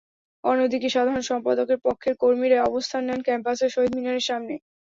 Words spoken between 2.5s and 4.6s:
অবস্থান নেন ক্যাম্পাসের শহীদ মিনারের সামনে।